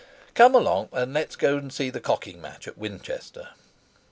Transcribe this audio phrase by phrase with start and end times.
[0.33, 3.49] Come along, and let's go see the cocking match at Winchester.